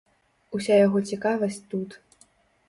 [0.59, 1.89] Уся яго цікавасць тут.